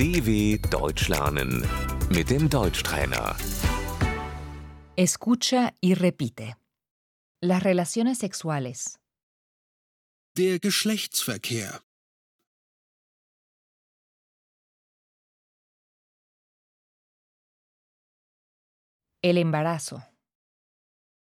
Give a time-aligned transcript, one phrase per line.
[0.00, 1.62] DW Deutsch lernen
[2.08, 3.36] mit dem Deutschtrainer.
[4.96, 6.56] Escucha y repite.
[7.42, 8.98] Las relaciones sexuales.
[10.38, 11.82] Der Geschlechtsverkehr.
[19.20, 20.02] El embarazo.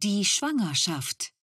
[0.02, 1.35] Die Schwangerschaft.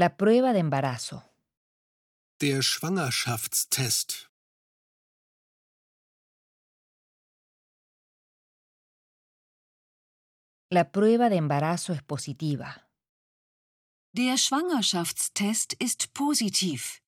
[0.00, 1.24] La prueba de embarazo.
[2.40, 4.30] Der Schwangerschaftstest.
[10.70, 12.88] La prueba de embarazo es positiva.
[14.12, 17.02] Der Schwangerschaftstest ist positiv.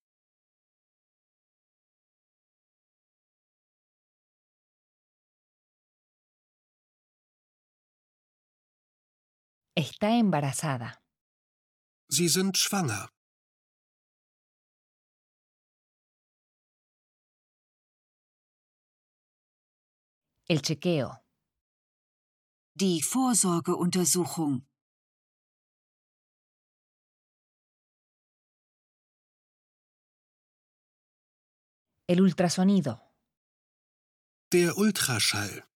[9.77, 11.01] Está embarazada.
[12.13, 13.09] Sie sind schwanger.
[20.49, 21.15] El chequeo.
[22.75, 24.67] Die Vorsorgeuntersuchung.
[32.09, 32.99] El ultrasonido.
[34.53, 35.70] Der Ultraschall.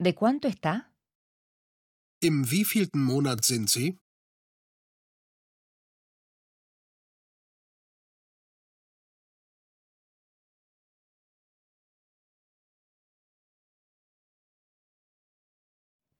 [0.00, 0.94] ¿De cuánto está?
[2.22, 3.98] Im wievielten Monat sind Sie?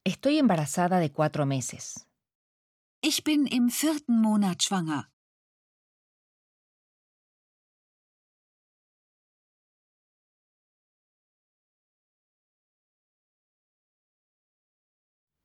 [0.04, 2.08] Estoy embarazada de cuatro meses.
[3.00, 5.08] Ich bin im vierten Monat schwanger.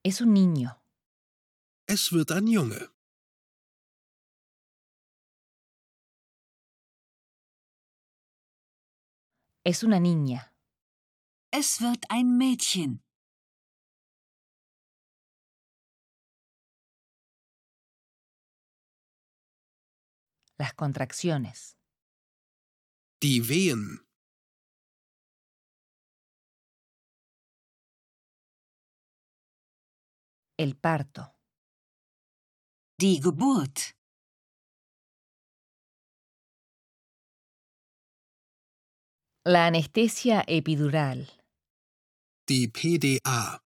[0.06, 0.82] Es un niño.
[1.88, 2.90] Es wird ein Junge.
[9.64, 10.54] Es una niña.
[11.52, 13.02] Es wird ein Mädchen.
[20.58, 21.78] Las contracciones.
[23.22, 24.03] Die Wehen.
[30.56, 31.34] El parto.
[33.02, 33.96] Die Geburt.
[39.46, 41.26] La anestesia epidural.
[42.48, 43.64] Die PDA.